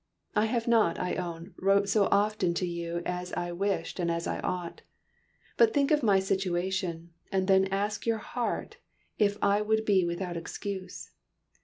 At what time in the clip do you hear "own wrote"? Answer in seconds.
1.13-1.87